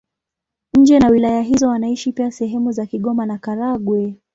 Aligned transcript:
Nje 0.73 0.99
na 0.99 1.09
wilaya 1.09 1.41
hizo 1.41 1.67
wanaishi 1.67 2.11
pia 2.11 2.31
sehemu 2.31 2.71
za 2.71 2.85
Kigoma 2.85 3.25
na 3.25 3.37
Karagwe. 3.37 4.15